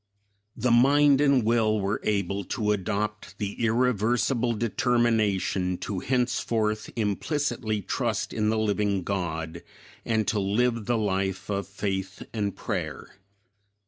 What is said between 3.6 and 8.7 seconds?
irreversible determination to henceforth implicitly trust in the